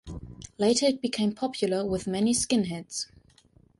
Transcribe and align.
Later 0.57 0.87
it 0.87 0.99
became 0.99 1.31
popular 1.31 1.85
with 1.85 2.07
many 2.07 2.33
skinheads. 2.33 3.05